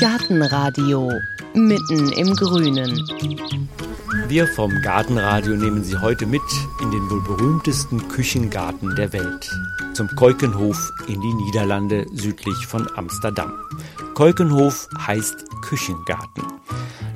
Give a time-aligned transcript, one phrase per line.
[0.00, 1.10] Gartenradio
[1.54, 3.02] mitten im Grünen.
[4.28, 6.42] Wir vom Gartenradio nehmen Sie heute mit
[6.80, 9.50] in den wohl berühmtesten Küchengarten der Welt,
[9.94, 13.52] zum Keukenhof in die Niederlande südlich von Amsterdam.
[14.14, 16.44] Keukenhof heißt Küchengarten.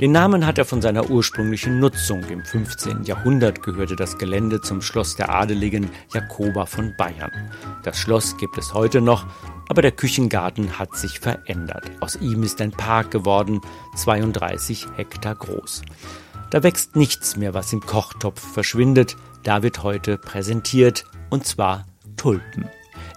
[0.03, 2.25] Den Namen hat er von seiner ursprünglichen Nutzung.
[2.25, 3.05] Im 15.
[3.05, 7.53] Jahrhundert gehörte das Gelände zum Schloss der Adeligen Jakoba von Bayern.
[7.85, 9.29] Das Schloss gibt es heute noch,
[9.69, 11.89] aber der Küchengarten hat sich verändert.
[12.01, 13.61] Aus ihm ist ein Park geworden,
[13.95, 15.83] 32 Hektar groß.
[16.51, 19.17] Da wächst nichts mehr, was im Kochtopf verschwindet.
[19.45, 22.69] Da wird heute präsentiert, und zwar Tulpen.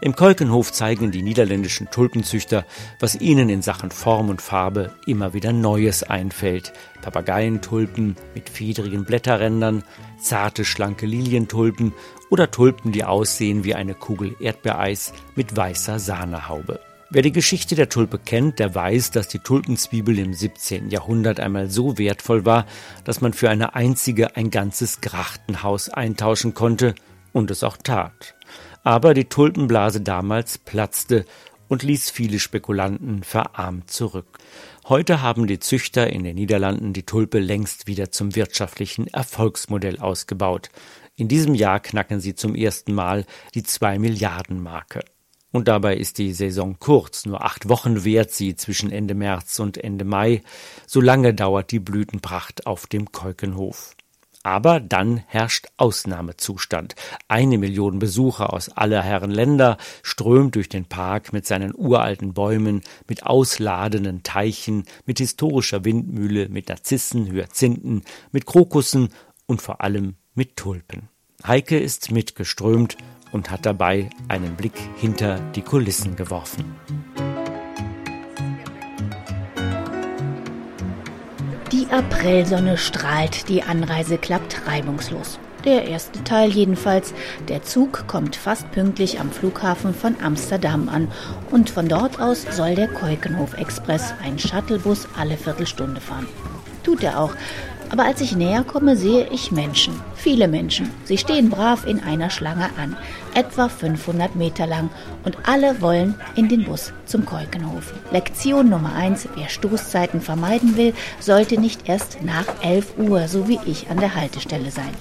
[0.05, 2.63] Im Kolkenhof zeigen die niederländischen Tulpenzüchter,
[2.99, 6.73] was ihnen in Sachen Form und Farbe immer wieder Neues einfällt.
[7.01, 9.83] Papageientulpen mit fiedrigen Blätterrändern,
[10.19, 11.91] zarte, schlanke Lilientulpen
[12.29, 16.81] oder Tulpen, die aussehen wie eine Kugel Erdbeereis mit weißer Sahnehaube.
[17.09, 20.91] Wer die Geschichte der Tulpe kennt, der weiß, dass die Tulpenzwiebel im 17.
[20.91, 22.67] Jahrhundert einmal so wertvoll war,
[23.05, 26.93] dass man für eine einzige ein ganzes Grachtenhaus eintauschen konnte
[27.33, 28.35] und es auch tat.
[28.85, 31.25] Aber die Tulpenblase damals platzte
[31.67, 34.37] und ließ viele Spekulanten verarmt zurück.
[34.87, 40.69] Heute haben die Züchter in den Niederlanden die Tulpe längst wieder zum wirtschaftlichen Erfolgsmodell ausgebaut.
[41.15, 43.25] In diesem Jahr knacken sie zum ersten Mal
[43.55, 45.03] die zwei Milliarden Marke.
[45.51, 49.83] Und dabei ist die Saison kurz, nur acht Wochen währt sie zwischen Ende März und
[49.83, 50.43] Ende Mai.
[50.85, 53.95] So lange dauert die Blütenpracht auf dem Keukenhof.
[54.45, 56.93] Aber dann herrscht Ausnahmezustand.
[57.27, 62.81] Eine Million Besucher aus aller Herren Länder strömt durch den Park mit seinen uralten Bäumen,
[63.07, 69.09] mit ausladenden Teichen, mit historischer Windmühle, mit Narzissen, Hyazinthen, mit Krokussen
[69.47, 71.09] und vor allem mit Tulpen.
[71.43, 72.97] Heike ist mitgeströmt
[73.31, 76.65] und hat dabei einen Blick hinter die Kulissen geworfen.
[81.75, 85.39] Die Aprilsonne strahlt, die Anreise klappt reibungslos.
[85.65, 87.13] Der erste Teil jedenfalls.
[87.49, 91.11] Der Zug kommt fast pünktlich am Flughafen von Amsterdam an
[91.51, 96.27] und von dort aus soll der Keukenhof Express, ein Shuttlebus, alle Viertelstunde fahren.
[96.83, 97.33] Tut er auch.
[97.89, 99.93] Aber als ich näher komme, sehe ich Menschen.
[100.15, 100.89] Viele Menschen.
[101.03, 102.97] Sie stehen brav in einer Schlange an.
[103.33, 104.89] Etwa 500 Meter lang.
[105.23, 107.93] Und alle wollen in den Bus zum Keukenhof.
[108.11, 109.29] Lektion Nummer 1.
[109.35, 114.15] Wer Stoßzeiten vermeiden will, sollte nicht erst nach 11 Uhr, so wie ich, an der
[114.15, 114.93] Haltestelle sein.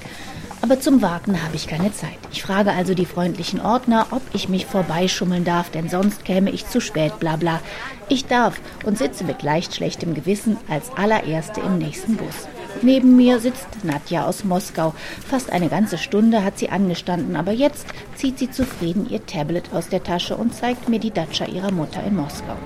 [0.64, 2.16] Aber zum Warten habe ich keine Zeit.
[2.32, 6.66] Ich frage also die freundlichen Ordner, ob ich mich vorbeischummeln darf, denn sonst käme ich
[6.66, 7.60] zu spät, bla bla.
[8.08, 12.48] Ich darf und sitze mit leicht schlechtem Gewissen als allererste im nächsten Bus.
[12.82, 14.94] Neben mir sitzt Nadja aus Moskau.
[15.26, 17.86] Fast eine ganze Stunde hat sie angestanden, aber jetzt
[18.16, 22.02] zieht sie zufrieden ihr Tablet aus der Tasche und zeigt mir die Datscha ihrer Mutter
[22.06, 22.56] in Moskau.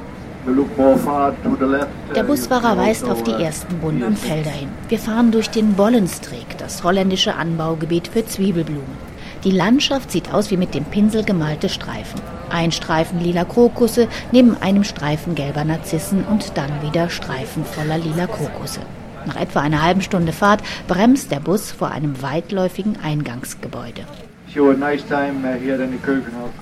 [2.14, 4.68] Der Busfahrer weist auf die ersten bunten Felder hin.
[4.88, 9.08] Wir fahren durch den Bollenstreek, das holländische Anbaugebiet für Zwiebelblumen.
[9.44, 12.20] Die Landschaft sieht aus wie mit dem Pinsel gemalte Streifen.
[12.50, 18.26] Ein Streifen lila Krokusse neben einem Streifen gelber Narzissen und dann wieder Streifen voller lila
[18.26, 18.80] Krokusse.
[19.28, 24.06] Nach etwa einer halben Stunde Fahrt bremst der Bus vor einem weitläufigen Eingangsgebäude.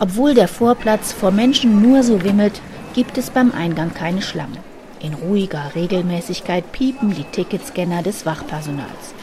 [0.00, 2.60] Obwohl der Vorplatz vor Menschen nur so wimmelt,
[2.92, 4.58] gibt es beim Eingang keine Schlange.
[4.98, 9.14] In ruhiger Regelmäßigkeit piepen die Ticketscanner des Wachpersonals.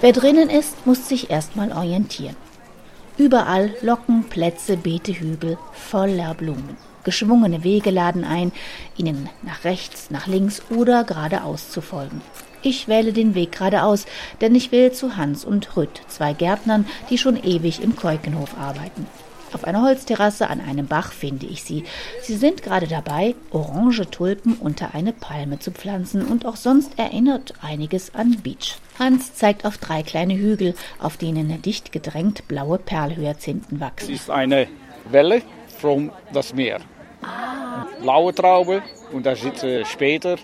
[0.00, 2.36] Wer drinnen ist, muss sich erstmal orientieren.
[3.18, 6.78] Überall Locken, Plätze, Beete, Hügel voller Blumen.
[7.04, 8.50] Geschwungene Wege laden ein,
[8.96, 12.22] ihnen nach rechts, nach links oder geradeaus zu folgen.
[12.62, 14.06] Ich wähle den Weg geradeaus,
[14.40, 19.06] denn ich will zu Hans und Rütt, zwei Gärtnern, die schon ewig im Keukenhof arbeiten.
[19.52, 21.84] Auf einer Holzterrasse an einem Bach finde ich sie.
[22.22, 27.54] Sie sind gerade dabei, orange Tulpen unter eine Palme zu pflanzen und auch sonst erinnert
[27.62, 28.76] einiges an Beach.
[28.98, 34.12] Hans zeigt auf drei kleine Hügel, auf denen dicht gedrängt blaue Perlhyazinthen wachsen.
[34.12, 34.66] Es ist eine
[35.10, 35.42] Welle
[35.78, 36.80] von das Meer.
[37.22, 37.86] Ah.
[38.02, 38.82] Blaue Traube
[39.12, 40.36] und da sitzen später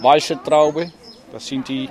[0.00, 0.92] weiße Traube
[1.32, 1.88] das sind die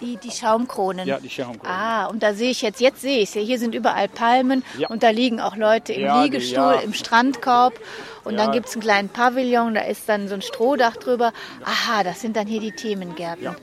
[0.00, 1.06] die, die Schaumkronen.
[1.06, 1.66] Ja, die Schaumkronen.
[1.66, 3.42] Ah, und da sehe ich jetzt, jetzt sehe ich es.
[3.42, 4.88] Hier sind überall Palmen ja.
[4.88, 6.80] und da liegen auch Leute im ja, Liegestuhl, ja.
[6.80, 7.80] im Strandkorb.
[8.24, 11.32] Und dann gibt es einen kleinen Pavillon, da ist dann so ein Strohdach drüber.
[11.64, 13.56] Aha, das sind dann hier die Themengärten.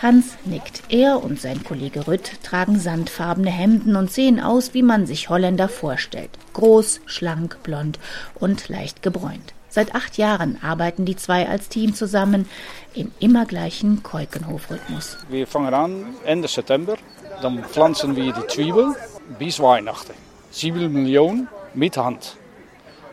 [0.00, 0.82] Hans nickt.
[0.90, 5.70] Er und sein Kollege Rütt tragen sandfarbene Hemden und sehen aus, wie man sich Holländer
[5.70, 6.30] vorstellt.
[6.52, 7.98] Groß, schlank, blond
[8.34, 9.55] und leicht gebräunt.
[9.76, 12.48] Seit acht Jahren arbeiten die zwei als Team zusammen
[12.94, 15.18] im immer gleichen Keukenhofrhythmus.
[15.28, 16.96] Wir fangen an Ende September,
[17.42, 18.94] dann pflanzen wir die Zwiebel
[19.38, 20.14] bis Weihnachten.
[20.50, 22.38] Sieben Millionen mit Hand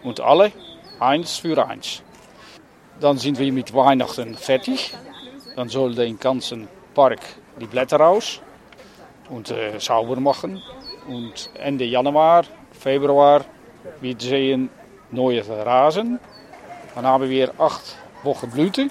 [0.04, 0.54] und alle
[1.02, 2.02] eins für eins.
[3.02, 4.94] Dann sind wir mit Weihnachten fertig.
[5.58, 7.20] Dann soll den ganzen Park
[7.60, 8.40] die Blätter raus
[9.30, 10.62] und äh, sauber machen.
[11.10, 13.44] Und Ende Januar, Februar
[14.00, 14.70] wir sehen
[15.12, 16.20] neue Rasen.
[16.96, 18.90] Dann haben wir acht Wochen Blüte.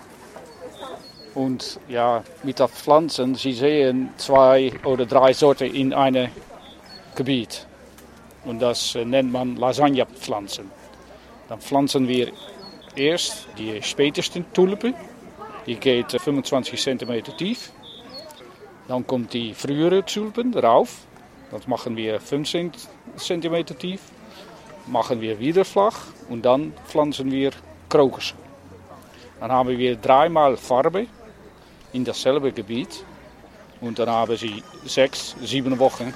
[1.34, 6.28] Und ja, mit den Pflanzen, Sie sehen zwei oder drei Sorten in einem
[7.14, 7.66] Gebiet.
[8.44, 10.70] Und das äh, nennt man Lasagne-Pflanzen.
[11.48, 12.32] Dann pflanzen wir
[12.96, 14.94] erst die spätesten Tulpen.
[15.66, 17.72] Die geht 25 cm tief.
[18.88, 21.06] Dann kommt die frühere Tulpen drauf.
[21.50, 22.72] Das machen wir 15
[23.16, 24.00] cm tief.
[24.86, 27.52] Machen wir wieder flach und dann pflanzen wir
[27.92, 28.38] Krokussen.
[29.38, 31.06] Dann haben wir dreimal Farbe
[31.92, 33.04] in dasselbe Gebiet.
[33.82, 36.14] Und dann haben sie sechs, sieben Wochen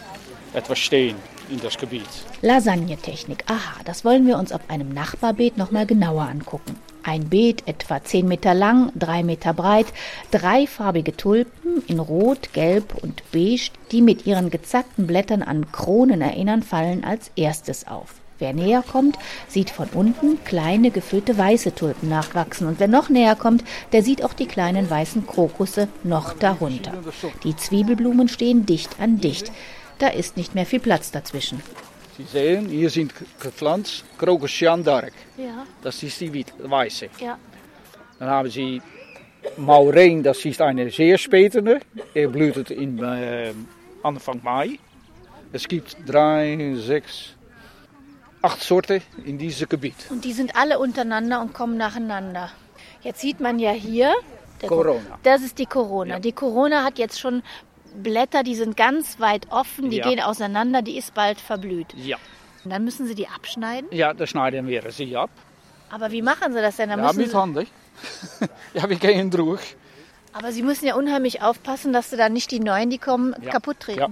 [0.55, 1.17] etwas stehen
[1.51, 2.09] in das Gebiet.
[2.41, 6.77] Lasagnetechnik, aha, das wollen wir uns auf einem Nachbarbeet nochmal genauer angucken.
[7.03, 9.87] Ein Beet etwa 10 Meter lang, 3 Meter breit,
[10.31, 16.63] dreifarbige Tulpen in Rot, Gelb und Beige, die mit ihren gezackten Blättern an Kronen erinnern,
[16.63, 18.15] fallen als erstes auf.
[18.39, 19.19] Wer näher kommt,
[19.49, 22.67] sieht von unten kleine gefüllte weiße Tulpen nachwachsen.
[22.67, 26.93] Und wer noch näher kommt, der sieht auch die kleinen weißen Krokusse noch darunter.
[27.45, 29.51] Die Zwiebelblumen stehen dicht an dicht.
[29.99, 31.63] Da ist nicht mehr viel Platz dazwischen.
[32.19, 35.13] Sie sehen, hier sind gepflanzt Crocus Dark.
[35.37, 35.67] Ja.
[35.83, 37.09] Das ist die weiße.
[37.21, 37.39] Ja.
[38.19, 38.81] Dann haben Sie
[39.57, 41.81] Maureen, das ist eine sehr spätere.
[42.15, 43.53] Er blüht in äh,
[44.03, 44.79] Anfang Mai.
[45.53, 47.36] Es gibt drei, sechs,
[48.47, 49.95] acht Sorten in diesem Gebiet.
[50.11, 52.51] Und die sind alle untereinander und kommen nacheinander.
[53.03, 54.13] Jetzt sieht man ja hier.
[54.67, 55.19] Corona.
[55.23, 56.19] Das ist die Corona.
[56.19, 57.43] Die Corona hat jetzt schon
[57.95, 60.09] Blätter, die sind ganz weit offen, die Ja.
[60.09, 61.89] gehen auseinander, die ist bald verblüht.
[61.95, 62.17] Ja.
[62.65, 63.89] Und dann müssen Sie die abschneiden.
[63.93, 65.31] Ja, da schneiden wir sie ab.
[65.91, 66.89] Aber wie machen Sie das denn?
[66.91, 67.67] Dann Ja, mit Handen.
[68.75, 69.77] ja, wir gehen durch.
[70.33, 73.51] aber Sie müssen ja unheimlich aufpassen, dass Sie dann nicht die neuen, die kommen, Ja.
[73.53, 74.01] kaputt treten.
[74.01, 74.09] Ja.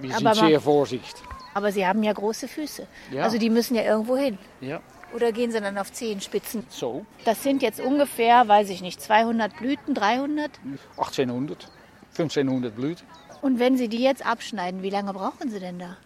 [0.00, 1.22] Wir Aber sind man- sehr vorsichtig.
[1.54, 2.86] Aber Sie haben ja große Füße.
[3.10, 3.22] Ja.
[3.24, 4.38] Also die müssen ja irgendwo hin.
[4.60, 4.80] Ja,
[5.14, 6.64] Oder gehen Sie dann auf Zehenspitzen?
[6.68, 7.04] so.
[7.24, 10.50] Das sind jetzt ungefähr, weiß ich nicht, 200 Blüten, 300.
[10.96, 11.68] 1800,
[12.12, 13.04] 1500 Blüten.
[13.42, 15.96] Und wenn Sie die jetzt abschneiden, wie lange brauchen Sie denn da?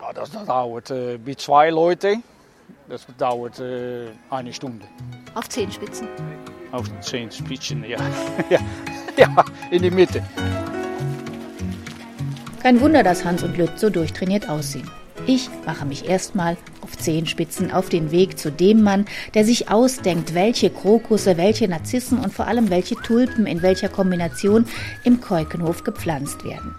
[0.00, 2.22] Ja, das, das dauert äh, mit zwei Leuten,
[2.88, 4.86] das dauert äh, eine Stunde.
[5.34, 6.08] Auf Zehenspitzen.
[6.72, 7.98] Auf zehn Spitzen, ja.
[8.50, 8.60] ja.
[9.16, 10.22] Ja, in die Mitte.
[12.62, 14.88] Kein Wunder, dass Hans und Lütt so durchtrainiert aussehen.
[15.26, 20.34] Ich mache mich erstmal auf Zehenspitzen auf den Weg zu dem Mann, der sich ausdenkt,
[20.34, 24.66] welche Krokusse, welche Narzissen und vor allem welche Tulpen in welcher Kombination
[25.04, 26.74] im Keukenhof gepflanzt werden.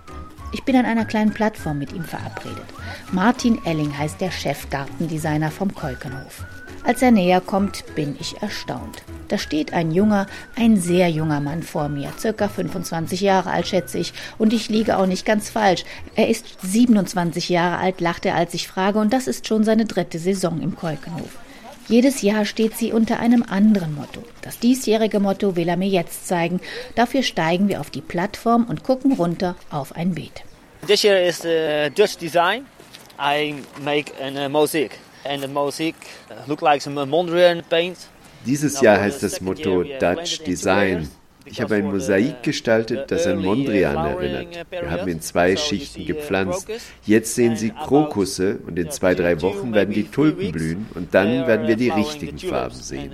[0.53, 2.65] Ich bin an einer kleinen Plattform mit ihm verabredet.
[3.11, 6.45] Martin Elling heißt der Chefgartendesigner vom Keukenhof.
[6.83, 9.03] Als er näher kommt, bin ich erstaunt.
[9.27, 10.25] Da steht ein junger,
[10.57, 14.97] ein sehr junger Mann vor mir, circa 25 Jahre alt, schätze ich, und ich liege
[14.97, 15.85] auch nicht ganz falsch.
[16.15, 19.85] Er ist 27 Jahre alt, lacht er, als ich frage, und das ist schon seine
[19.85, 21.37] dritte Saison im Keukenhof.
[21.91, 24.23] Jedes Jahr steht sie unter einem anderen Motto.
[24.41, 26.61] Das diesjährige Motto will er mir jetzt zeigen.
[26.95, 30.45] Dafür steigen wir auf die Plattform und gucken runter auf ein Beet.
[30.87, 32.65] This year is the Dutch design.
[33.19, 35.95] I make a uh, mosaic, and the mosaic
[36.29, 37.97] uh, look like some Mondrian paint.
[38.45, 41.09] Dieses Jahr heißt das Motto Dutch Design.
[41.45, 44.65] Ich habe ein Mosaik gestaltet, das an Mondrian erinnert.
[44.69, 46.67] Wir haben in zwei Schichten gepflanzt.
[47.05, 51.47] Jetzt sehen Sie Krokusse und in zwei, drei Wochen werden die Tulpen blühen und dann
[51.47, 53.11] werden wir die richtigen Farben sehen.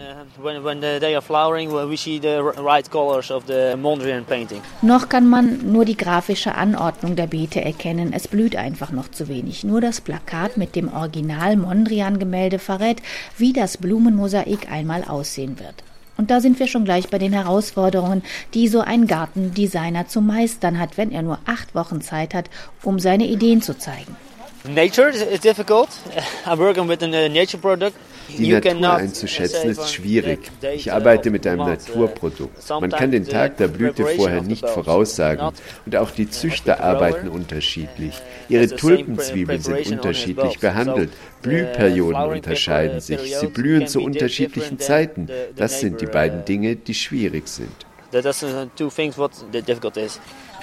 [4.81, 8.13] Noch kann man nur die grafische Anordnung der Beete erkennen.
[8.13, 9.63] Es blüht einfach noch zu wenig.
[9.63, 13.01] Nur das Plakat mit dem Original Mondrian-Gemälde verrät,
[13.37, 15.83] wie das Blumenmosaik einmal aussehen wird.
[16.17, 20.79] Und da sind wir schon gleich bei den Herausforderungen, die so ein Gartendesigner zu meistern
[20.79, 22.49] hat, wenn er nur acht Wochen Zeit hat,
[22.83, 24.15] um seine Ideen zu zeigen.
[24.67, 25.89] Nature is, difficult.
[26.45, 27.95] I'm working with a nature product.
[28.29, 30.51] Die Natur einzuschätzen ist schwierig.
[30.75, 32.69] Ich arbeite mit einem uh, Naturprodukt.
[32.69, 35.53] Man kann den Tag der Blüte vorher nicht voraussagen
[35.85, 38.15] und auch die Züchter arbeiten unterschiedlich.
[38.49, 41.11] Ihre Tulpenzwiebeln sind unterschiedlich behandelt.
[41.41, 43.37] Blühperioden unterscheiden sich.
[43.37, 45.27] Sie blühen zu unterschiedlichen Zeiten.
[45.55, 47.71] Das sind die beiden uh, Dinge, die schwierig sind.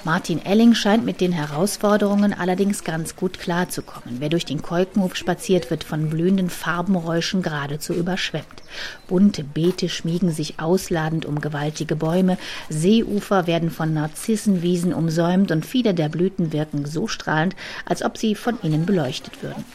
[0.05, 0.15] Uh.
[0.15, 4.15] Martin Elling scheint mit den Herausforderungen allerdings ganz gut klarzukommen.
[4.19, 8.63] Wer durch den Keukenhof spaziert, wird von blühenden Farbenräuschen geradezu überschwemmt.
[9.07, 12.37] Bunte Beete schmiegen sich ausladend um gewaltige Bäume,
[12.69, 18.35] Seeufer werden von Narzissenwiesen umsäumt und viele der Blüten wirken so strahlend, als ob sie
[18.35, 19.65] von innen beleuchtet würden.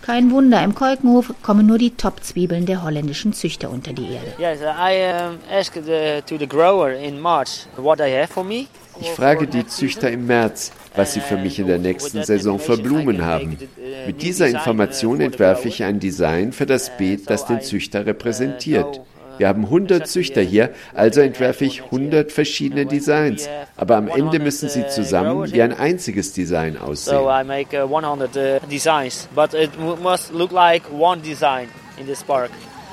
[0.00, 4.32] Kein Wunder, im Kolkenhof kommen nur die Top-Zwiebeln der holländischen Züchter unter die Erde.
[4.38, 8.68] Yes, I um, asked the, to the grower in March what they have for me.
[9.00, 12.76] Ich frage die Züchter im März, was sie für mich in der nächsten Saison für
[12.76, 13.58] Blumen haben.
[14.06, 19.00] Mit dieser Information entwerfe ich ein Design für das Beet, das den Züchter repräsentiert.
[19.38, 23.48] Wir haben 100 Züchter hier, also entwerfe ich 100 verschiedene Designs.
[23.76, 27.18] Aber am Ende müssen sie zusammen wie ein einziges Design aussehen.
[27.18, 27.28] So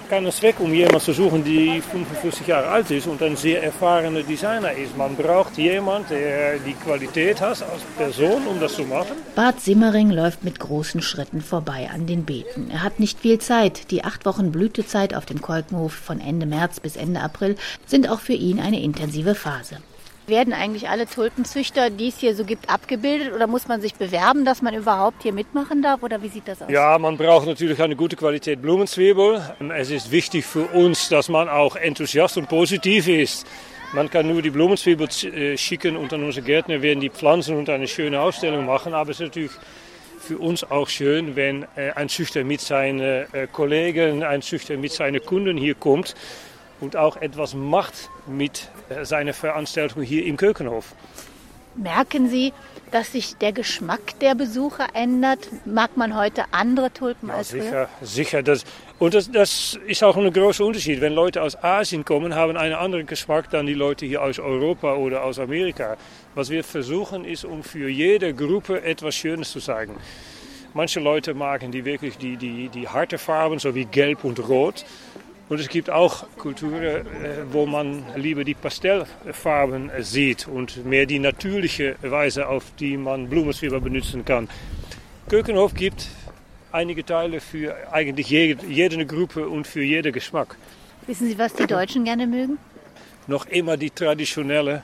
[0.09, 4.23] keinen Zweck, um jemanden zu suchen, der 55 Jahre alt ist und ein sehr erfahrener
[4.23, 4.97] Designer ist.
[4.97, 9.15] Man braucht jemanden, der die Qualität hat als Person, um das zu machen.
[9.35, 12.69] Bart Simmering läuft mit großen Schritten vorbei an den Beeten.
[12.71, 13.91] Er hat nicht viel Zeit.
[13.91, 17.55] Die acht Wochen Blütezeit auf dem Kolkenhof von Ende März bis Ende April
[17.85, 19.77] sind auch für ihn eine intensive Phase.
[20.27, 24.45] Werden eigentlich alle Tulpenzüchter, die es hier so gibt, abgebildet oder muss man sich bewerben,
[24.45, 26.69] dass man überhaupt hier mitmachen darf oder wie sieht das aus?
[26.69, 29.41] Ja, man braucht natürlich eine gute Qualität Blumenzwiebel.
[29.75, 33.47] Es ist wichtig für uns, dass man auch enthusiast und positiv ist.
[33.93, 37.69] Man kann nur die Blumenzwiebel äh, schicken und dann unsere Gärtner werden die pflanzen und
[37.69, 38.93] eine schöne Ausstellung machen.
[38.93, 39.51] Aber es ist natürlich
[40.19, 44.91] für uns auch schön, wenn äh, ein Züchter mit seinen äh, Kollegen, ein Züchter mit
[44.91, 46.15] seinen Kunden hier kommt
[46.81, 50.93] und auch etwas macht mit äh, seiner Veranstaltung hier im Kökenhof.
[51.75, 52.51] Merken Sie,
[52.91, 55.47] dass sich der Geschmack der Besucher ändert?
[55.65, 57.89] Mag man heute andere Tulpen ja, als sicher, früher?
[58.01, 58.65] Sicher, das,
[58.99, 60.99] und das, das ist auch ein großer Unterschied.
[60.99, 64.95] Wenn Leute aus Asien kommen, haben einen anderen Geschmack dann die Leute hier aus Europa
[64.95, 65.95] oder aus Amerika.
[66.35, 69.95] Was wir versuchen, ist, um für jede Gruppe etwas Schönes zu zeigen.
[70.73, 74.85] Manche Leute machen die wirklich die, die, die harte Farben, so wie Gelb und Rot.
[75.51, 77.03] Und es gibt auch Kulturen, äh,
[77.51, 83.81] wo man lieber die Pastellfarben sieht und mehr die natürliche Weise, auf die man Blumenzwiebel
[83.81, 84.47] benutzen kann.
[85.27, 86.07] Kökenhof gibt
[86.71, 90.55] einige Teile für eigentlich jede, jede Gruppe und für jeden Geschmack.
[91.05, 92.57] Wissen Sie, was die Deutschen gerne mögen?
[93.27, 94.83] Noch immer die traditionelle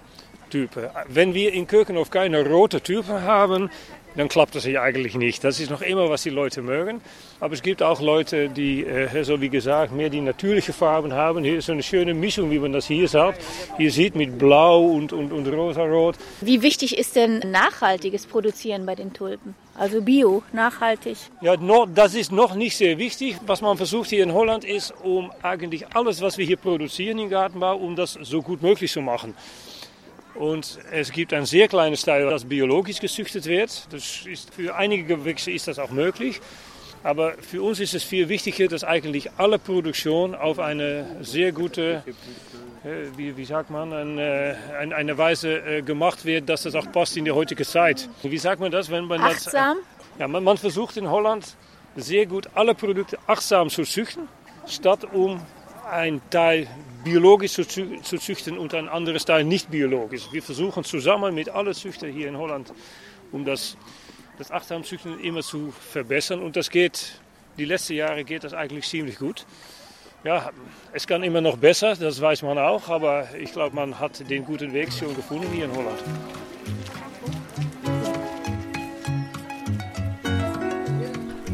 [0.50, 0.88] Typen.
[1.07, 3.69] Wenn wir in Kökenhof keine rote Typen haben,
[4.17, 5.43] dann klappt das hier eigentlich nicht.
[5.43, 7.01] Das ist noch immer, was die Leute mögen.
[7.39, 11.43] Aber es gibt auch Leute, die, äh, so wie gesagt, mehr die natürliche Farben haben.
[11.43, 13.36] Hier ist eine schöne Mischung, wie man das hier sieht.
[13.77, 16.15] Hier sieht mit Blau und, und, und Rosarot.
[16.41, 19.53] Wie wichtig ist denn nachhaltiges Produzieren bei den Tulpen?
[19.75, 21.17] Also Bio, nachhaltig?
[21.41, 21.55] Ja,
[21.93, 23.38] das ist noch nicht sehr wichtig.
[23.45, 27.29] Was man versucht hier in Holland ist, um eigentlich alles, was wir hier produzieren im
[27.29, 29.36] Gartenbau, um das so gut möglich zu machen.
[30.38, 33.88] Und es gibt ein sehr kleines Teil, das biologisch gezüchtet wird.
[33.91, 36.39] Das ist, für einige Gewächse ist das auch möglich.
[37.03, 42.03] Aber für uns ist es viel wichtiger, dass eigentlich alle Produktion auf eine sehr gute,
[42.84, 46.91] äh, wie, wie sagt man, eine, äh, eine Weise äh, gemacht wird, dass das auch
[46.91, 48.10] passt in die heutige Zeit.
[48.24, 48.91] Wie sagt man das?
[48.91, 49.77] Wenn man achtsam?
[49.77, 51.56] Das, ja, man, man versucht in Holland
[51.96, 54.27] sehr gut alle Produkte achtsam zu züchten,
[54.67, 55.39] statt um
[55.89, 56.67] ein Teil
[57.08, 60.28] biologisch zu, zu züchten und ein anderes Teil nicht biologisch.
[60.32, 62.74] Wir versuchen zusammen mit allen Züchtern hier in Holland,
[63.32, 63.78] um das,
[64.38, 66.42] das Achtsamzüchten immer zu verbessern.
[66.42, 67.22] Und das geht,
[67.58, 69.46] die letzten Jahre geht das eigentlich ziemlich gut.
[70.26, 70.52] Ja,
[70.92, 74.44] es kann immer noch besser, das weiß man auch, aber ich glaube, man hat den
[74.44, 76.04] guten Weg schon gefunden hier in Holland.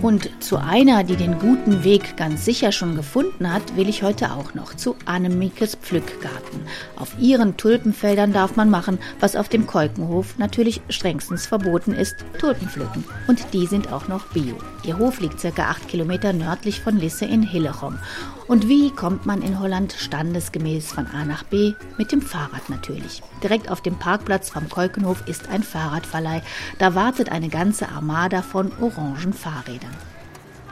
[0.04, 4.34] Und zu einer, die den guten Weg ganz sicher schon gefunden hat, will ich heute
[4.34, 6.60] auch noch zu Annemikes Pflückgarten.
[6.98, 13.06] Auf ihren Tulpenfeldern darf man machen, was auf dem Kolkenhof natürlich strengstens verboten ist, Tulpenpflücken.
[13.30, 14.58] Und die sind auch noch bio.
[14.84, 17.98] Ihr Hof liegt circa acht Kilometer nördlich von Lisse in Hillechom.
[18.48, 21.74] Und wie kommt man in Holland standesgemäß von A nach B?
[21.98, 23.24] Mit dem Fahrrad natürlich.
[23.42, 26.42] Direkt auf dem Parkplatz vom Kolkenhof ist ein Fahrradverleih.
[26.80, 29.96] Da wartet eine ganze Armada von orangen Fahrrädern.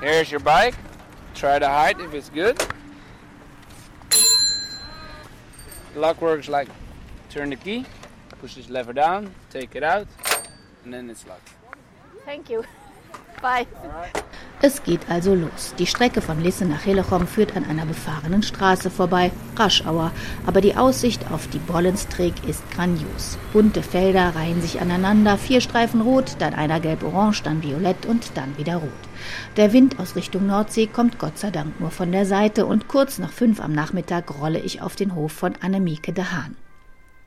[0.01, 0.75] Here's your bike.
[1.33, 2.55] Try to hide if it's good.
[5.95, 6.67] lock works like
[7.29, 7.85] turn the key,
[8.39, 10.07] push this lever down, take it out,
[10.83, 11.49] and then it's locked.
[12.25, 12.63] Thank you.
[13.41, 13.67] Bye.
[14.63, 15.73] Es geht also los.
[15.79, 20.11] Die Strecke von Lisse nach Hillechom führt an einer befahrenen Straße vorbei, Raschauer,
[20.45, 23.39] aber die Aussicht auf die Bollenstreek ist grandios.
[23.53, 28.55] Bunte Felder reihen sich aneinander, vier Streifen rot, dann einer gelb-orange, dann violett und dann
[28.55, 28.91] wieder rot.
[29.57, 33.17] Der Wind aus Richtung Nordsee kommt Gott sei Dank nur von der Seite und kurz
[33.17, 36.55] nach fünf am Nachmittag rolle ich auf den Hof von Annemieke de Haan.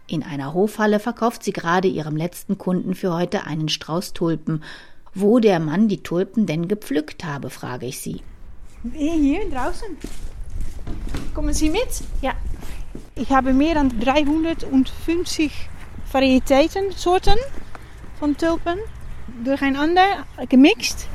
[0.06, 4.62] In einer Hofhalle verkauft sie gerade ihrem letzten Kunden für heute einen Strauß Tulpen
[5.14, 8.22] wo der Mann die Tulpen denn gepflückt habe, frage ich sie.
[8.92, 9.96] Hier draußen.
[11.34, 11.88] Kommen Sie mit?
[12.20, 12.32] Ja.
[13.14, 15.52] Ich habe mehr als 350
[16.10, 17.38] Varietäten, Sorten
[18.18, 18.78] von Tulpen
[19.44, 21.08] durcheinander gemixt.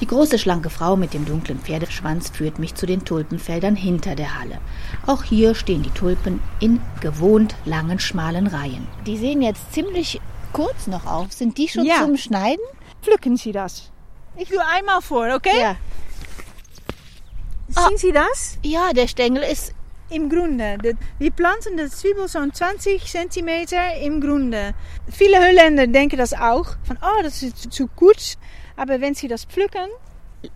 [0.00, 4.38] Die große schlanke Frau mit dem dunklen Pferdeschwanz führt mich zu den Tulpenfeldern hinter der
[4.38, 4.58] Halle.
[5.06, 8.86] Auch hier stehen die Tulpen in gewohnt langen, schmalen Reihen.
[9.06, 10.20] Die sehen jetzt ziemlich
[10.52, 11.32] kurz noch auf.
[11.32, 12.00] Sind die schon ja.
[12.00, 12.64] zum Schneiden?
[13.04, 13.90] Pflücken Sie das.
[14.36, 15.60] Ich tue einmal vor, okay?
[15.60, 15.76] Ja.
[17.68, 18.58] Sehen Sie das?
[18.62, 19.74] Ja, der Stängel ist
[20.10, 20.78] im Grunde.
[21.18, 23.48] Wir planten das Zwiebel so 20 cm
[24.02, 24.74] im Grunde.
[25.10, 26.76] Viele Holländer denken das auch.
[26.84, 28.36] Von, oh, das ist zu kurz.
[28.76, 29.88] Aber wenn sie das pflücken.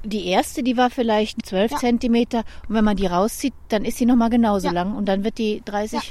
[0.05, 1.79] Die erste, die war vielleicht 12 ja.
[1.79, 2.15] cm.
[2.15, 4.75] Und wenn man die rauszieht, dann ist sie nochmal genauso ja.
[4.75, 4.95] lang.
[4.95, 6.03] Und dann wird die 30, ja.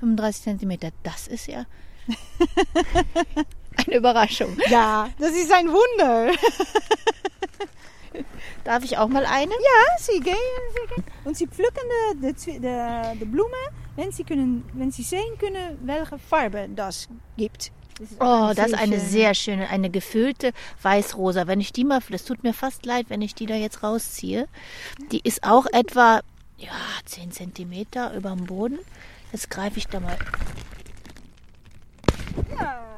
[0.00, 0.92] 35 cm.
[1.02, 1.64] Das ist ja.
[3.86, 4.56] Eine Überraschung.
[4.68, 6.32] Ja, das ist ein Wunder.
[8.64, 9.52] Darf ich auch mal eine?
[9.52, 10.34] Ja, Sie gehen.
[10.72, 11.04] Sie gehen.
[11.24, 11.82] Und Sie pflücken
[12.14, 13.52] de, de, de, de Blumen,
[13.96, 17.72] wenn Sie, können, wenn Sie sehen können, welche Farbe das gibt.
[17.98, 19.08] Das oh, das ist eine schön.
[19.08, 21.46] sehr schöne, eine gefüllte Weißrosa.
[21.46, 24.48] Wenn ich die mal, das tut mir fast leid, wenn ich die da jetzt rausziehe.
[25.12, 26.20] Die ist auch etwa
[26.56, 26.72] ja,
[27.04, 27.86] 10 cm
[28.16, 28.78] über dem Boden.
[29.32, 30.16] Jetzt greife ich da mal.
[32.58, 32.93] Ja.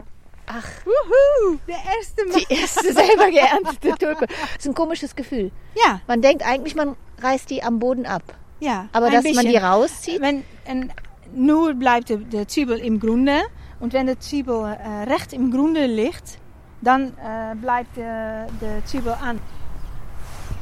[0.47, 2.39] Ach, Wuhu, der erste Mal.
[2.39, 4.27] Die erste selber geerntete Tulpe.
[4.55, 5.51] Das ist ein komisches Gefühl.
[5.75, 6.01] Ja.
[6.07, 8.23] Man denkt eigentlich, man reißt die am Boden ab.
[8.61, 8.89] Ja.
[8.93, 9.37] Aber dass bisschen.
[9.37, 10.21] man die rauszieht.
[10.21, 10.93] Wenn, en,
[11.35, 13.43] nur bleibt der, der Zwiebel im Grunde.
[13.81, 16.39] Und wenn der Zwiebel äh, recht im Grunde liegt,
[16.81, 19.41] dann äh, bleibt der, der Zwiebel an.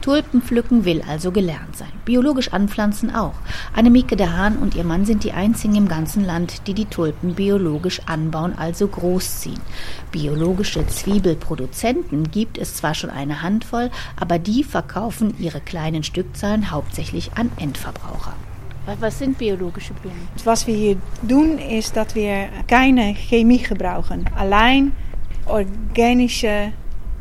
[0.05, 1.89] Tulpen pflücken will also gelernt sein.
[2.05, 3.33] Biologisch anpflanzen auch.
[3.75, 7.35] Annemieke de Haan und ihr Mann sind die einzigen im ganzen Land, die die Tulpen
[7.35, 9.63] biologisch anbauen, also großziehen.
[10.13, 13.91] Biologische Zwiebelproduzenten gibt es zwar schon eine Handvoll,
[14.21, 18.35] aber die verkaufen ihre kleinen Stückzahlen hauptsächlich an Endverbraucher.
[19.01, 20.29] Was sind biologische Blumen?
[20.45, 24.27] Was wir hier tun, ist, dass wir keine Chemie gebrauchen.
[24.37, 24.93] Allein
[25.47, 26.73] organische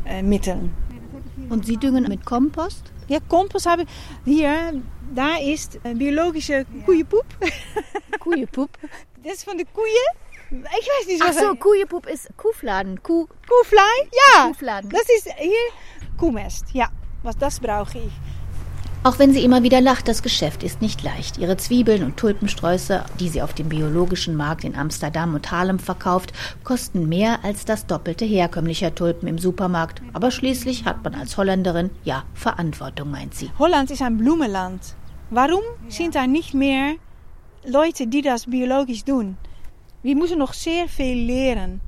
[0.04, 0.68] äh, Mittel.
[1.50, 2.92] Und Sie düngen mit Kompost?
[3.08, 3.84] Ja, Kompost habe
[4.24, 4.82] hier.
[5.14, 7.26] Da ist biologische Koeienpoep.
[8.20, 8.70] Koeienpoep?
[9.22, 10.14] Das ist von den Koeien.
[10.50, 13.02] Ich weiß nicht, was Ach so, Koeienpoep ist Kuhfladen.
[13.02, 14.10] Kuh Kuhflei?
[14.12, 14.48] Ja.
[14.48, 14.90] Kuhfladen.
[14.90, 15.50] Das ist hier
[16.18, 16.66] Kuhmest.
[16.74, 16.90] Ja,
[17.22, 18.12] was das brauche ich.
[19.06, 21.36] Auch wenn sie immer wieder lacht, das Geschäft ist nicht leicht.
[21.36, 26.32] Ihre Zwiebeln und Tulpensträuße, die sie auf dem biologischen Markt in Amsterdam und Haarlem verkauft,
[26.64, 30.00] kosten mehr als das Doppelte herkömmlicher Tulpen im Supermarkt.
[30.14, 33.50] Aber schließlich hat man als Holländerin ja Verantwortung, meint sie.
[33.58, 34.80] Holland ist ein Blumenland.
[35.28, 36.94] Warum sind da nicht mehr
[37.66, 39.36] Leute, die das biologisch tun?
[40.02, 41.82] Wir müssen noch sehr viel lernen,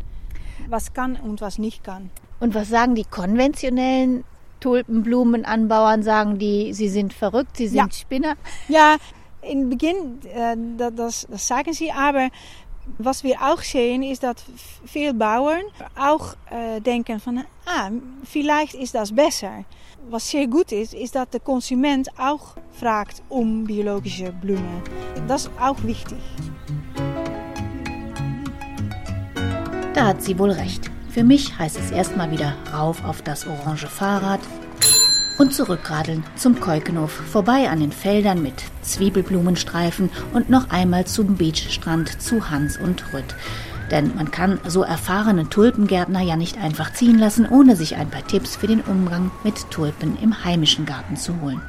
[0.68, 2.10] was kann und was nicht kann.
[2.40, 4.24] Und was sagen die konventionellen
[4.66, 7.88] Tulpenblumenanbauern sagen die, sie sind verrückt, sie sind ja.
[7.92, 8.34] Spinner.
[8.66, 8.96] Ja,
[9.42, 10.56] in Beginn, äh,
[10.90, 12.30] das, das sagen sie, aber
[12.98, 14.44] was wir auch sehen ist, dass
[14.84, 15.62] viele Bauern
[15.96, 17.90] auch äh, denken von, ah,
[18.24, 19.64] vielleicht ist das besser.
[20.10, 24.82] Was sehr gut ist, ist dass der Konsument auch fragt um biologische Blumen.
[25.28, 26.18] Das ist auch wichtig.
[29.94, 30.90] Da hat sie wohl recht.
[31.16, 34.40] Für mich heißt es erstmal wieder rauf auf das orange Fahrrad
[35.38, 42.20] und zurückradeln zum Keukenhof, vorbei an den Feldern mit Zwiebelblumenstreifen und noch einmal zum Beachstrand
[42.20, 43.34] zu Hans und Rütt.
[43.90, 48.26] Denn man kann so erfahrene Tulpengärtner ja nicht einfach ziehen lassen, ohne sich ein paar
[48.26, 51.62] Tipps für den Umgang mit Tulpen im heimischen Garten zu holen.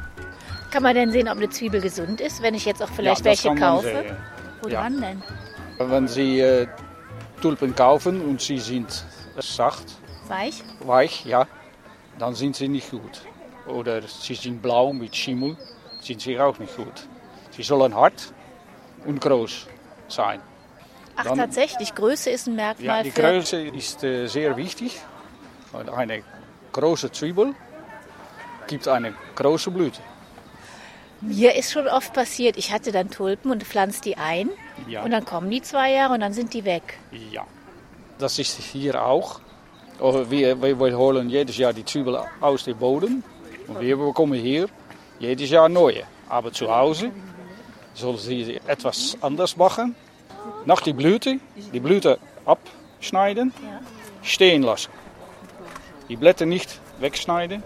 [0.70, 3.24] Kann man denn sehen, ob eine Zwiebel gesund ist, wenn ich jetzt auch vielleicht ja,
[3.24, 4.04] welche kaufe?
[4.60, 5.08] Woran ja.
[5.08, 5.22] denn?
[5.90, 6.66] Wenn Sie äh,
[7.40, 9.04] Tulpen kaufen und sie sind
[9.42, 9.86] zacht.
[10.28, 10.62] Weich?
[10.80, 11.46] Weich, ja.
[12.18, 13.22] Dann sind sie nicht gut.
[13.66, 15.56] Oder sie sind blau mit Schimmel,
[16.00, 17.06] sind sie auch nicht gut.
[17.50, 18.32] Sie sollen hart
[19.04, 19.66] und groß
[20.08, 20.40] sein.
[21.16, 23.22] Ach Dann, tatsächlich, Größe ist ein Merkmal Ja, die für...
[23.22, 25.00] Größe ist äh, sehr wichtig.
[25.94, 26.22] Eine
[26.72, 27.54] große Zwiebel
[28.68, 30.00] gibt eine große Blüte.
[31.20, 34.50] Mir ist schon oft passiert, ich hatte dann Tulpen und pflanze die ein
[34.86, 35.02] ja.
[35.02, 36.98] und dann kommen die zwei Jahre und dann sind die weg.
[37.32, 37.44] Ja,
[38.18, 39.40] das ist hier auch.
[40.00, 43.24] Wir, wir holen jedes Jahr die Zwiebel aus dem Boden
[43.66, 44.68] Und wir bekommen hier
[45.18, 46.04] jedes Jahr neue.
[46.28, 47.10] Aber zu Hause
[47.94, 49.94] sollen sie etwas anders machen.
[50.64, 51.38] Nach die Blüte,
[51.72, 53.52] die Blüte abschneiden,
[54.22, 54.90] stehen lassen.
[56.08, 57.62] Die Blätter nicht wegschneiden,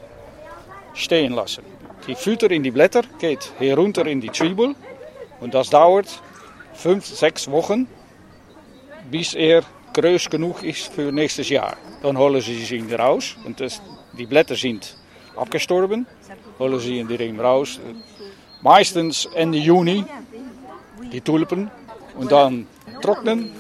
[0.95, 1.65] stehen lassen.
[2.07, 4.75] Die Futter in die Blätter geht herunter in die Zwiebel
[5.41, 6.09] und das dauert
[6.75, 7.87] fünf, sechs Wochen,
[9.11, 11.77] bis er groß genug ist für nächstes Jahr.
[12.03, 13.81] Dann holen sie ihn raus das,
[14.13, 14.97] die Blätter sind
[15.37, 16.07] abgestorben,
[16.59, 17.81] holen sie ihn direkt raus.
[18.61, 20.05] Meistens Ende Juni
[21.13, 21.71] die Tulpen
[22.17, 22.67] und dann
[23.01, 23.53] trocknen,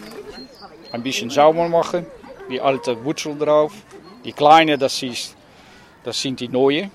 [0.93, 2.07] ein bisschen sauber machen,
[2.51, 3.73] die alte Wurzel drauf.
[4.25, 5.37] Die kleine, ist,
[6.05, 6.91] das sind die neue,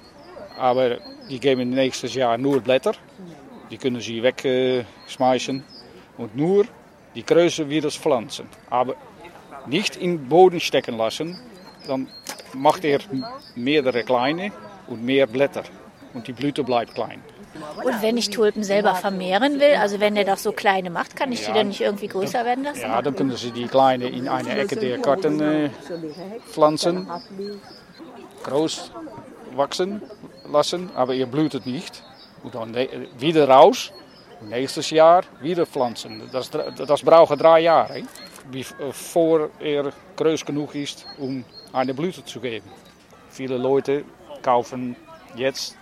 [0.58, 0.98] aber
[1.30, 2.94] die geben nächstes Jahr nur Blätter.
[3.70, 5.64] Die können sie wegschmeißen
[6.18, 6.66] und nur
[7.16, 8.48] die Größe wieder pflanzen.
[8.70, 8.96] Aber
[9.66, 11.40] nicht in den Boden stecken lassen,
[11.88, 12.08] dann
[12.54, 13.00] macht er
[13.56, 14.52] mehrere kleine
[14.88, 15.64] und mehr Blätter
[16.14, 17.22] und die Blüte bleibt klein.
[17.84, 21.32] Und wenn ich Tulpen selber vermehren will, also wenn der doch so kleine macht, kann
[21.32, 22.82] ich die dann nicht irgendwie größer werden lassen?
[22.82, 25.70] Ja, dann können Sie die kleine in eine Ecke der Garten äh,
[26.50, 27.08] pflanzen,
[28.44, 28.92] groß
[29.56, 30.02] wachsen
[30.52, 32.04] lassen, aber ihr blutet nicht.
[32.44, 32.76] Und dann
[33.18, 33.92] wieder raus
[34.40, 36.30] und nächstes Jahr wieder pflanzen.
[36.32, 38.04] Das, das braucht drei Jahre,
[38.52, 42.70] bevor er groß genug ist, um eine Blüte zu geben.
[43.30, 44.04] Viele Leute
[44.42, 44.96] kaufen
[45.36, 45.78] jetzt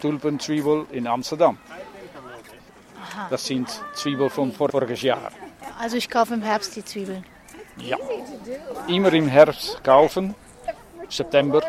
[0.00, 1.58] Tulpenzwiebel in Amsterdam.
[3.30, 5.32] Das sind Zwiebeln von voriges Jahr.
[5.78, 7.24] Also ich kaufe im Herbst die Zwiebeln.
[7.76, 7.96] Ja,
[8.88, 10.34] immer im Herbst kaufen,
[11.08, 11.62] September,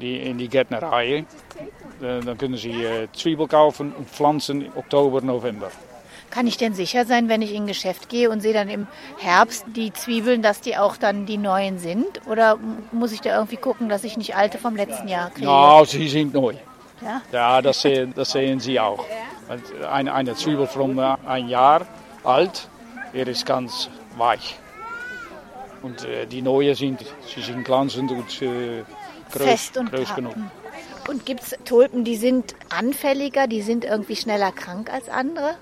[0.00, 1.24] die in die Gärtnerei.
[2.00, 5.70] Dann können Sie äh, Zwiebel kaufen und pflanzen im Oktober, November.
[6.30, 8.86] Kann ich denn sicher sein, wenn ich in ein Geschäft gehe und sehe dann im
[9.18, 12.20] Herbst die Zwiebeln, dass die auch dann die neuen sind?
[12.26, 12.58] Oder
[12.92, 15.46] muss ich da irgendwie gucken, dass ich nicht alte vom letzten Jahr kriege?
[15.46, 16.54] Ja, sie sind neu.
[17.00, 19.04] Ja, ja das, sehen, das sehen Sie auch.
[19.90, 21.86] Eine, eine Zwiebel von ein Jahr
[22.24, 22.68] alt,
[23.14, 24.58] er ist ganz weich.
[25.80, 28.82] Und äh, die neuen sind, sie sind glanzend und äh,
[29.32, 30.34] groß, Fest und groß genug.
[31.08, 35.56] Und gibt es Tulpen, die sind anfälliger, die sind irgendwie schneller krank als andere?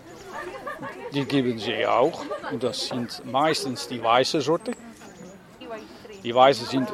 [1.14, 2.24] Die geben sie auch.
[2.50, 4.72] Und das sind meistens die weiße Sorte.
[6.24, 6.88] Die weiße sind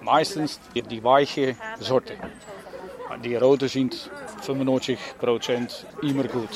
[0.00, 2.14] meistens die weiche Sorte.
[3.22, 4.10] Die rote sind
[4.44, 4.98] 95%
[6.02, 6.48] immer gut.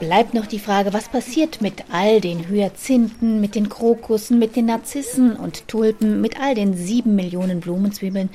[0.00, 4.66] Bleibt noch die Frage, was passiert mit all den Hyazinthen, mit den Krokussen, mit den
[4.66, 8.28] Narzissen und Tulpen, mit all den sieben Millionen Blumenzwiebeln,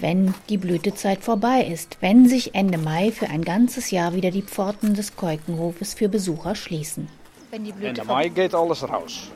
[0.00, 4.42] wenn die Blütezeit vorbei ist, wenn sich Ende Mai für ein ganzes Jahr wieder die
[4.42, 7.08] Pforten des Keukenhofes für Besucher schließen.
[7.50, 9.30] Ende Mai geht alles raus.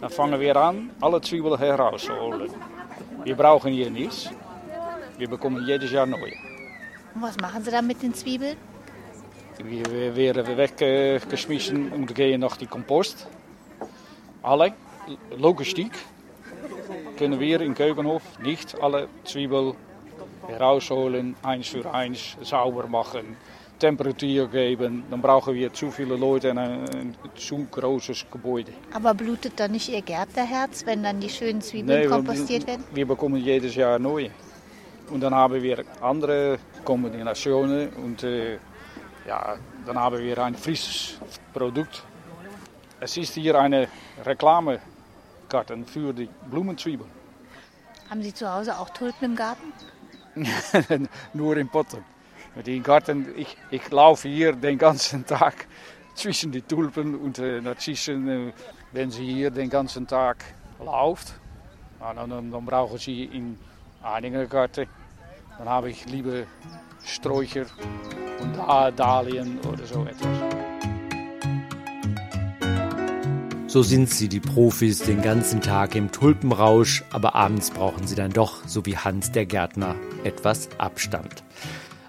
[0.00, 2.50] Dann fangen wir an, alle Zwiebeln herauszuholen.
[3.24, 4.30] Wir brauchen hier nichts.
[5.18, 6.34] Wir bekommen jedes Jahr neue.
[7.14, 8.56] Und was machen Sie dann mit den Zwiebeln?
[9.64, 13.26] Wir werden weggeschmissen und gehen nach die Kompost.
[14.42, 14.74] Alle
[15.38, 15.92] Logistik
[17.16, 19.74] können wir im Keukenhof nicht alle Zwiebeln
[20.46, 23.36] herausholen, eins für eins sauber machen,
[23.78, 25.04] Temperatur geben.
[25.10, 28.72] Dann brauchen wir zu viele Leute in ein, ein zu großes Gebäude.
[28.92, 32.84] Aber blutet dann nicht Ihr Gärtnerherz, wenn dann die schönen Zwiebeln nee, kompostiert werden?
[32.92, 34.30] Wir bekommen jedes Jahr neue.
[35.10, 38.58] Und dann haben wir andere Kombinationen und äh,
[39.26, 41.18] ja, dann haben wir ein frisches
[41.52, 42.02] Produkt.
[42.98, 43.88] Es ist hier eine
[44.24, 47.10] Reklamekarten für die Blumenzwiebeln.
[48.10, 49.72] Haben Sie zu Hause auch Tulpen im Garten?
[51.34, 52.04] Nur in Potten.
[52.64, 55.66] Die Garten, ich, ich laufe hier den ganzen Tag
[56.14, 58.52] zwischen die Tulpen und äh, Narzissen.
[58.92, 60.38] Wenn sie hier den ganzen Tag
[60.78, 61.34] läuft,
[62.00, 63.58] dann, dann, dann brauchen sie in
[64.02, 64.86] einigen Garten,
[65.58, 66.44] dann habe ich lieber
[67.04, 67.66] Sträucher
[68.40, 70.55] und Dahlien oder so etwas.
[73.76, 78.32] So sind sie, die Profis, den ganzen Tag im Tulpenrausch, aber abends brauchen sie dann
[78.32, 81.44] doch, so wie Hans der Gärtner, etwas Abstand.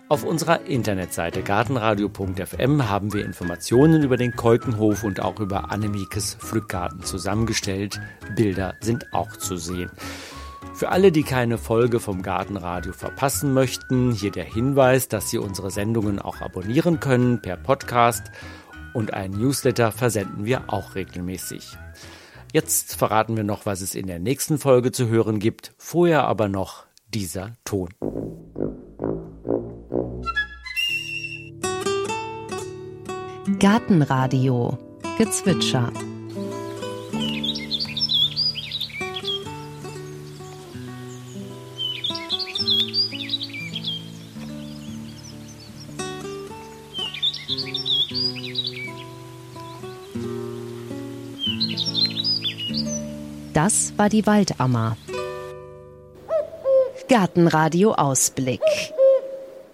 [0.07, 7.03] Auf unserer Internetseite gartenradio.fm haben wir Informationen über den Keukenhof und auch über Annemikes Pflückgarten
[7.03, 7.99] zusammengestellt.
[8.33, 9.91] Bilder sind auch zu sehen.
[10.73, 15.69] Für alle, die keine Folge vom Gartenradio verpassen möchten, hier der Hinweis, dass Sie unsere
[15.69, 18.31] Sendungen auch abonnieren können per Podcast
[18.93, 21.77] und ein Newsletter versenden wir auch regelmäßig.
[22.53, 26.47] Jetzt verraten wir noch, was es in der nächsten Folge zu hören gibt, vorher aber
[26.47, 27.89] noch dieser Ton.
[33.59, 34.77] Gartenradio
[35.17, 35.91] Gezwitscher
[53.57, 54.97] Das war die Waldammer.
[57.09, 58.61] Gartenradio Ausblick.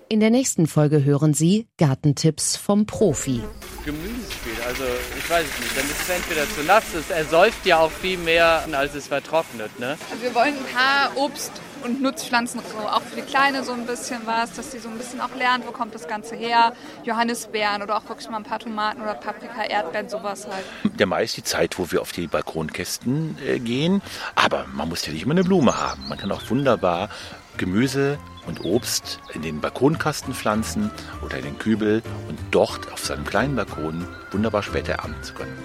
[0.08, 3.42] In der nächsten Folge hören Sie Gartentipps vom Profi.
[3.84, 4.86] Gemüse spielt, also
[5.18, 5.78] ich weiß es nicht.
[5.78, 9.78] Dann ist es entweder zu nass, es ersäuft ja auch viel mehr, als es vertrocknet.
[9.78, 9.98] Ne?
[10.10, 13.86] Also wir wollen ein paar Obst- und Nutzpflanzen, so auch für die Kleine so ein
[13.86, 16.74] bisschen was, dass sie so ein bisschen auch lernt, wo kommt das Ganze her.
[17.04, 20.66] Johannisbeeren oder auch wirklich mal ein paar Tomaten oder Paprika, Erdbeeren, sowas halt.
[21.00, 24.02] Der Mai ist die Zeit, wo wir auf die Balkonkästen äh, gehen.
[24.36, 26.08] Aber man muss ja nicht immer eine Blume haben.
[26.08, 27.10] Man kann auch wunderbar
[27.58, 28.18] Gemüse
[28.48, 30.92] und Obst in den Balkonkasten pflanzen
[31.24, 35.58] oder in den Kübel und dort auf seinem kleinen Balkon wunderbar später ernten zu können.